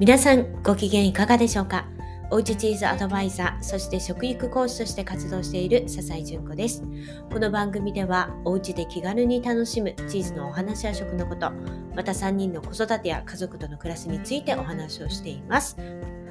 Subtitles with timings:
[0.00, 1.84] 皆さんご機嫌いかがでしょうか？
[2.30, 6.82] おうちチーズアドバイザー、そして食育講師として活動している笹井純子です。
[7.30, 11.50] この番組では、おうちで気軽に楽しむチーズのお話や食のこと、
[11.94, 15.76] また3人の子育てや家族との暮らしについてお話をしています。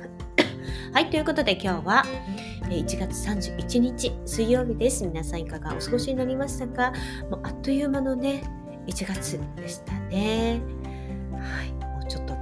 [0.92, 2.06] はい、ということで今日は
[2.70, 5.06] 1月31日水曜日です。
[5.06, 6.92] 皆さんいかがお過ごしになりましたか？
[7.30, 8.42] もうあっという間のね、
[8.88, 10.60] 1月でしたね。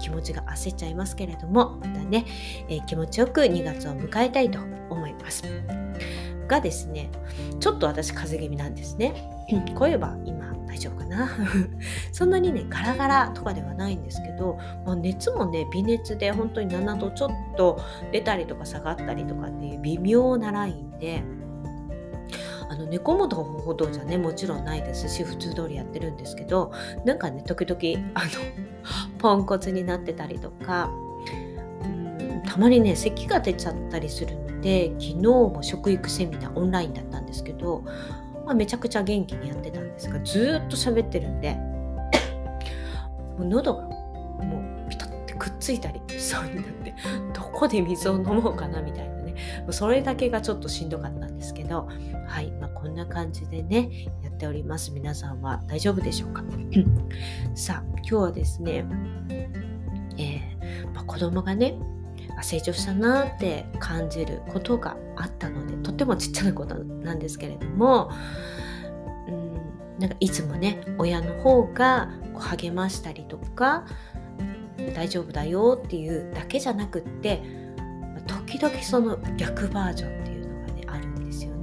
[0.07, 2.25] 気持ちが焦っちゃいますけれども、またね、
[2.69, 5.43] えー、気持ちよく2月を迎えたいと思います。
[6.47, 7.09] がですね、
[7.59, 9.29] ちょっと私風邪気味なんですね。
[9.75, 11.29] 声は今大丈夫かな？
[12.13, 17.77] そんなにね、ガラガラとかではないんですけど、まあ、熱もね、微熱で本当に7度ちょっと
[18.13, 21.21] 出たりとか下がったりとかっていう微妙なラインで、
[22.69, 26.73] あの寝込むほどじゃねもちろんないですし普通通りやってるんですけど
[27.05, 28.66] なんかね時々あの
[29.17, 30.89] ポンコツになってたりとか。
[32.47, 37.83] たまにね咳が出ちゃったりするので昨日も食育セミナーオンラインだったんですけど、
[38.45, 41.53] まあ、めちゃくちゃ元気にやってたんですがずっと喋ってるんで
[43.37, 46.95] もう喉がもうピタッてくっついたりしそうになって
[47.33, 49.35] どこで水を飲もうかなみたいなね。
[49.69, 51.87] それだけがちょっとしんどかったですけど
[52.27, 53.89] はい、まあ、こんな感じでね
[54.21, 54.91] やっております。
[54.91, 56.43] 皆さんは大丈夫でしょうか？
[57.55, 58.85] さあ今日はですね、
[60.17, 61.79] えーまあ、子供がね
[62.41, 68.11] 成長したなって感じることがあったのでとってもちっちゃなことなんですけれども
[69.27, 73.85] うんなんかいつもね親の方が励ましたりとか
[74.93, 77.41] 大丈夫だよっていうだけじゃなくって
[78.27, 80.26] 時々その逆バージョン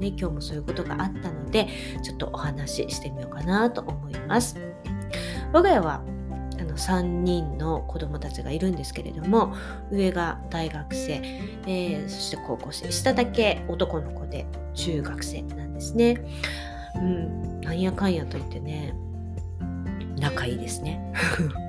[0.05, 1.69] ね今日もそういうことがあったので
[2.02, 4.56] ちょっとお話ししてみようかなと思います。
[5.52, 6.02] 我が家は
[6.61, 9.55] あの3人の子供たちがいるんですけれども
[9.91, 11.20] 上が大学生、
[11.66, 16.20] えー、そして高校生下だけ男の子で中学生なんですね。
[16.96, 18.95] うんなんやかんやと言ってね
[20.18, 21.01] 仲いいですね。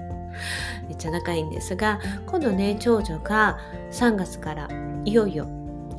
[0.88, 3.58] めっちゃ仲いいんですが今度ね長女が
[3.92, 4.70] 3月から
[5.06, 5.48] いよいよ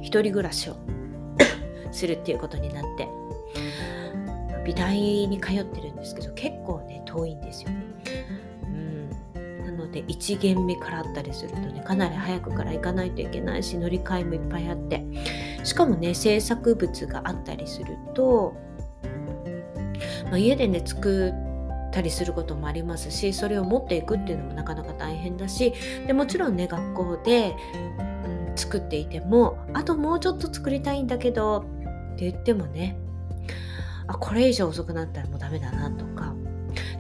[0.01, 0.77] 一人暮らしを
[1.97, 3.09] するっていうことになって。
[4.65, 7.71] 美大に通ってるんですけど結構ね遠いんですよ。
[8.65, 9.11] うん。
[9.65, 15.05] なので1限目からあったりするとねかなり早くから行かないといけないし乗り換えもいっぱいあって。
[15.67, 18.55] しかもね制作物があったりすると、
[20.25, 21.33] まあ、家でね作
[21.89, 25.75] ったりすることもありますしそれを持っていくっていうのもなかなか大変だし
[26.07, 27.57] でもちろんね学校で
[28.25, 31.65] うん作っていてもあともうちょっと作りたいんだけど
[32.17, 32.97] って言ってもね
[34.07, 36.35] あこれ以上遅くなったらもうダメだなとか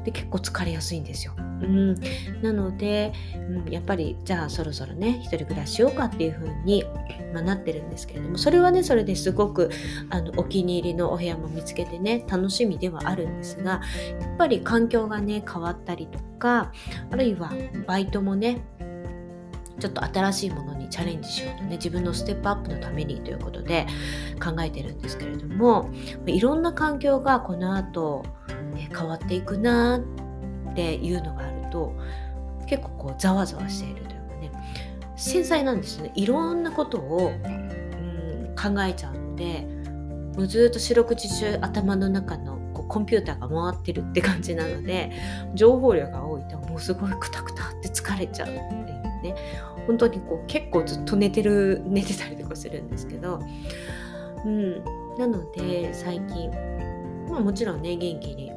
[0.05, 1.35] で結構疲れやすいんですよ。
[1.37, 1.95] うん、
[2.43, 3.13] なので、
[3.49, 6.85] うん、やっぱりじゃあそろそろね一人暮らししようかっていう風に、
[7.33, 9.71] まあ、なってるんですけれどもそれはねそれですごく
[10.11, 13.81] あのお気に入りのお部屋も見つけてね楽しみではあるんですが
[14.21, 16.73] やっぱり環境がね変わったりとか
[17.11, 17.51] あるいは
[17.87, 18.63] バイトもね
[19.79, 23.87] ちょっと新しいものにチャレンジしようとね自分のステップアップのためにということで
[24.43, 25.91] 考えてるんですけれども
[26.27, 28.25] いろんな環境がこの後
[28.75, 31.95] 変わっていくなっていうのがあると
[32.67, 34.51] 結構こうざわざわしているというかね
[35.17, 36.13] 繊細なんですね。
[36.15, 39.67] いろんなことを、うん、考えちゃうので
[40.37, 45.13] もうずっと四六時中頭の中のこうコンピューターが回ってるって感じなので
[45.55, 48.86] 情報量が多いともうすごいクタクタって疲れちゃう。
[49.23, 49.35] ね
[49.87, 53.41] 本当にこう結構ずっと寝てる 寝てたりとかするんですけど、
[54.45, 54.85] うん、
[55.19, 56.51] なので最近、
[57.29, 58.53] まあ、もちろんね元気に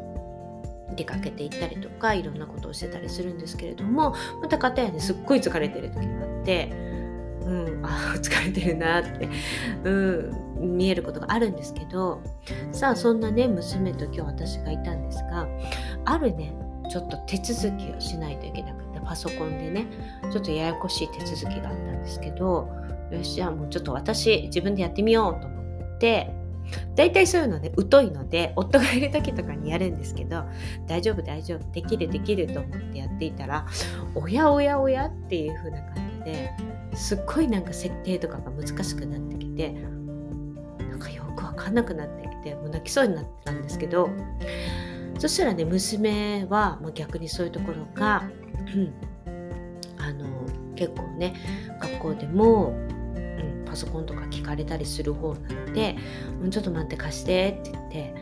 [0.95, 6.69] 出かけて行ったりとかいろんなことをしてたりするんですけれどもまた片やねすっごい疲れてる時があって、
[7.45, 9.29] うん、あ 疲れてるなって、
[9.83, 9.91] う
[10.65, 12.21] ん、見えることがあるんですけど
[12.71, 15.47] さあそんなね娘と今日私がいたんですが
[16.05, 16.53] あるね
[16.89, 19.87] ちょっと手続きをしないといけなくてパソコンでね
[20.31, 22.69] ちょっとややこしい手続きがあったんですけど
[23.11, 26.31] よしじゃあもうちょっと私自分でやってみようと思って
[26.95, 30.43] 大体そういうのね疎いので夫がいる時とかにやるんですけど
[30.85, 33.65] 大丈夫大丈夫できるできると思ってやっていたら
[34.13, 36.51] おやおやおやっていう風な感じで
[36.93, 39.71] すっごいなんか設定とかが難しくなってきて
[40.77, 44.11] なんかよくわかんなくなってきてもう泣きそうになってたんですけど
[45.19, 48.23] そしたらね娘は、まあ、逆にそういうところが、
[49.97, 50.25] あの
[50.75, 51.35] 結構ね
[51.81, 55.97] 学校でも、うん、パソコンとか聞かれたりする方なので
[56.49, 58.15] 「ちょっと待って貸して」って言って、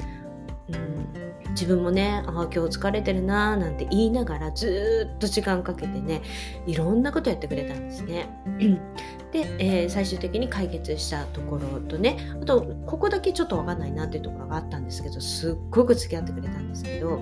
[0.70, 1.27] うん、
[1.58, 6.22] 自分もねああ今日疲れてるなーなんて言いながらずっと時間かけてね
[6.68, 8.30] いろんなことやってくれたんですね。
[9.34, 17.20] で、えー、最終的に解決したところとねあとここだけちょっと分かんないなっていうところがあったんですけどすっごく付き合ってくれたんですけど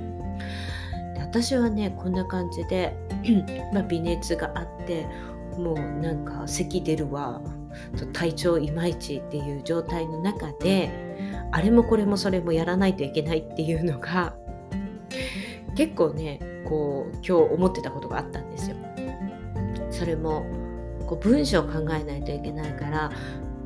[1.18, 2.94] 私はねこんな感じで、
[3.74, 5.08] まあ、微熱があって
[5.58, 7.42] もうなんか咳出るわ
[8.14, 10.90] 体調いまいちっていう状態の中で
[11.56, 14.36] あれもこれもそれもやらないといけないっていうのが
[15.78, 18.76] 結構ねこう今日思ってたことがあったんですよ。
[19.90, 20.46] それも
[21.08, 23.10] こう文章を考えないといけないから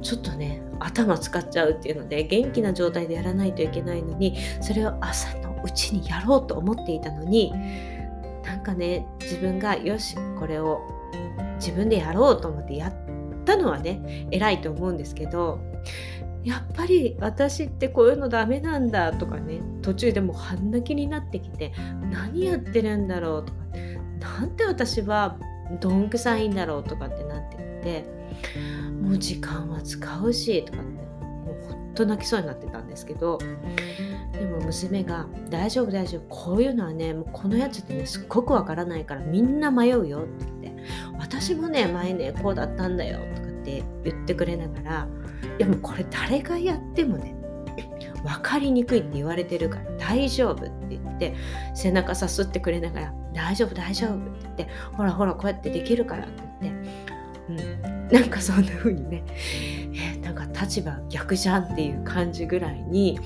[0.03, 7.51] ちょっとね頭使っちゃうっていうので元気な状態でやらないといけないのにそれを朝のうちにやろうと思っていたのに
[8.43, 10.81] なんかね自分がよしこれを
[11.55, 12.93] 自分でやろうと思ってやっ
[13.45, 15.59] たのはね偉いと思うんですけど
[16.43, 21.73] やっぱり私ってこういうのダメなんだとかね途中でもう半泣きになってきて
[22.11, 23.59] 何やってるんだろうとか
[24.39, 25.37] なんて私は
[25.81, 28.05] どんくさいんだろうとかってなってって
[29.01, 31.01] もう時間は使うしとかっても
[31.53, 33.39] うほんと泣きそうになってたんですけど
[34.33, 40.83] でも娘が「大丈夫大丈夫こういうのはねもうこのやつってねすっごくわからないからみんな迷うよ」って言って
[41.17, 45.07] 「私もね前ねこうだったんだよ」とかって言ってくれながら
[45.59, 47.35] 「いやもうこれ誰がやってもね
[48.23, 51.35] 分かりにくいって言われてるから大丈夫」って言って
[51.73, 57.09] 背中さすってくれながら「大丈夫大丈夫」って言って「ほらほらこうやってできるから」って言って。
[57.49, 63.19] うん、なんかそんな風にね、えー、なんか立場逆じゃんっていう感じぐらいに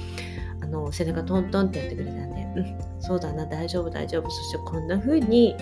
[0.61, 5.57] あの背中トントンってやってくれたんで、うん、そうだな大丈夫大丈夫そしてこんな風に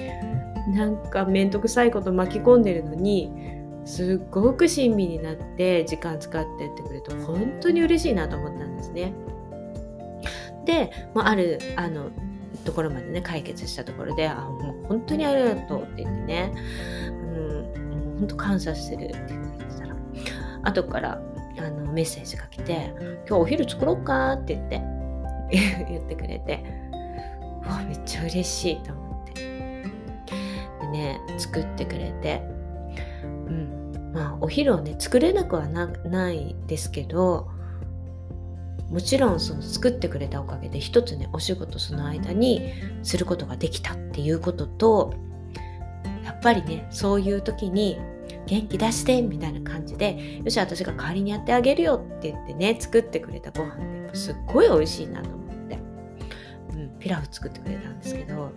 [0.75, 3.31] なんか面倒くさいこと巻き込んでるのに
[3.85, 9.13] すっごく親身になって時間使ってってくれると本当に嬉しいなと思ったんですね。
[10.65, 12.11] で、まあ、あるあの
[12.63, 16.51] ところまでね解決したところで「あもう本当にありがとう」って言ってね、
[17.09, 19.95] うん、本当感謝してるって言ってたら
[20.63, 21.21] 後から
[21.57, 22.93] あのメッセージが来て
[23.27, 24.81] 「今日お昼作ろうか」って言って
[25.89, 26.63] 言ってくれて
[27.65, 29.41] わめっちゃ嬉しいと思って。
[30.81, 32.60] でね作ってくれて。
[33.51, 33.81] うん。
[34.13, 37.49] まあお昼をね作れなくはないですけど
[38.89, 45.13] もちろんその作ってくれたおかげで一つねお仕事その間にすることができたっていうことと
[46.25, 47.97] やっぱりねそういう時に
[48.47, 55.79] 元気出してみたいな感じでよし私が代わりにやってあげるよって言ってね作ってくれたご飯ってすっごい美味しいなと思って、
[56.73, 58.51] うん、ピラフ作ってくれたんですけど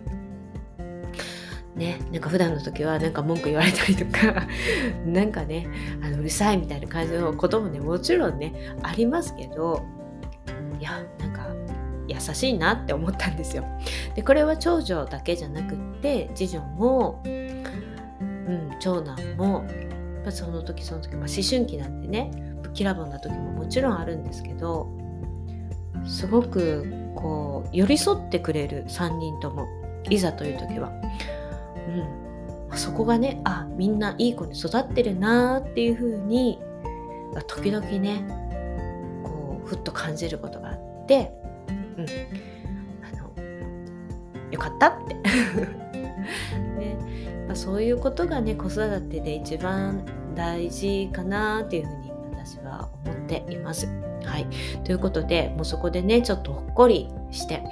[1.75, 4.47] ね、なんか普段の時はなんか文句言われたりとか
[5.05, 5.67] なんかね
[6.01, 9.83] あのうるさいみたいな感じのこともねもちろんねありますけど
[10.79, 11.47] いやなんか
[12.07, 13.65] 優しいなって思ったんですよ。
[14.15, 19.65] でこれは長女だけじゃなくって次女も、うん、長男も
[20.15, 22.31] やっぱその時その時、まあ、思春期なんてね
[22.61, 24.87] ぶっきらぼんな時ももちろんあるんですけど
[26.05, 29.67] すごくこう寄り添ってくれる3人とも
[30.09, 30.93] いざという時は。
[31.87, 36.59] うん、そこがねあみんないい子に育ってるなーっていう風に
[37.47, 38.25] 時々ね
[39.23, 41.31] こうふっと感じることがあって、
[41.97, 42.05] うん、
[43.03, 45.15] あのよかったって。
[46.77, 46.97] ね。
[47.47, 53.87] まあ、そういうことがね子育てで一番大事かなっていうふうに私は思っています。
[54.23, 54.47] はい、
[54.83, 57.63] ということでもうそこでねちょっとほっこりして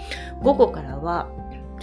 [0.43, 1.27] 午後からは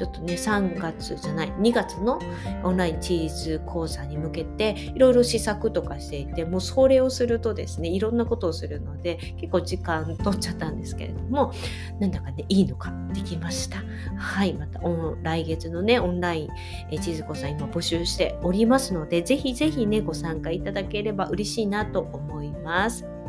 [0.00, 2.18] ちょっとね3月じゃない2月の
[2.64, 11.52] オンラインチーズ講座に向けていろいろ試作とかしていてもうそれをするとですねいろんなことをするので結構時間取っちゃったんですけれども
[11.98, 13.82] なんだかねいいのかできました。
[14.16, 14.80] はいまた
[15.22, 16.48] 来月のねオンライン
[16.90, 23.19] えチーズ講座今募集しておりますのでぜひぜひねご参加いただければ嬉しいなと思います。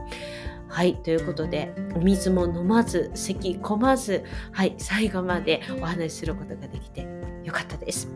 [0.71, 4.23] はい、ということで、お水も飲まず、咳込まず、
[4.53, 7.05] はい、最後までお話しすることができて
[7.43, 8.07] よかったです。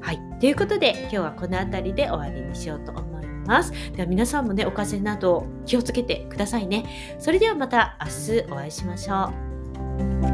[0.00, 3.72] はい、ということで、今日はこの辺りで終わりにしようと思います。
[3.92, 7.16] では皆さんもね、お風邪など気をつけてくださいね。
[7.20, 9.32] それではまた明日お会いしましょ
[10.26, 10.29] う。